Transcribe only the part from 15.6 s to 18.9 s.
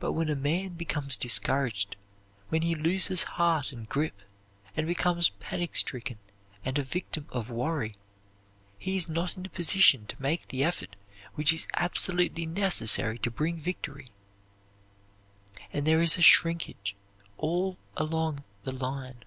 and there is a shrinkage all along the